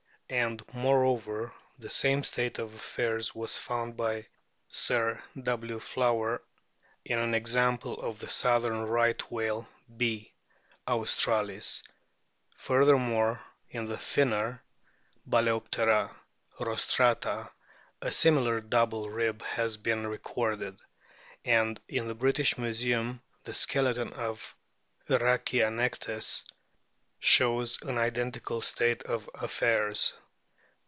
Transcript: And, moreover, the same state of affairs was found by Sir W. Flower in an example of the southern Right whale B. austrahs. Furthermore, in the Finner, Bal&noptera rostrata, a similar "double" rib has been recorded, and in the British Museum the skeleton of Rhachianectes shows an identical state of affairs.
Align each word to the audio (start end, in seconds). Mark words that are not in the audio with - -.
And, 0.33 0.63
moreover, 0.73 1.51
the 1.77 1.89
same 1.89 2.23
state 2.23 2.57
of 2.57 2.73
affairs 2.73 3.35
was 3.35 3.59
found 3.59 3.97
by 3.97 4.27
Sir 4.69 5.21
W. 5.43 5.77
Flower 5.77 6.41
in 7.03 7.19
an 7.19 7.35
example 7.35 8.01
of 8.01 8.19
the 8.19 8.29
southern 8.29 8.83
Right 8.85 9.29
whale 9.29 9.67
B. 9.97 10.31
austrahs. 10.87 11.83
Furthermore, 12.55 13.41
in 13.71 13.87
the 13.87 13.97
Finner, 13.97 14.63
Bal&noptera 15.25 16.15
rostrata, 16.61 17.49
a 18.01 18.09
similar 18.09 18.61
"double" 18.61 19.09
rib 19.09 19.41
has 19.41 19.75
been 19.75 20.07
recorded, 20.07 20.79
and 21.43 21.77
in 21.89 22.07
the 22.07 22.15
British 22.15 22.57
Museum 22.57 23.21
the 23.43 23.53
skeleton 23.53 24.13
of 24.13 24.55
Rhachianectes 25.09 26.45
shows 27.23 27.79
an 27.83 27.97
identical 27.99 28.61
state 28.61 29.03
of 29.03 29.29
affairs. 29.35 30.13